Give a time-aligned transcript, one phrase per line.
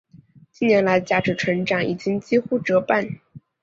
[0.51, 3.07] 近年来价值成长已经几乎折半。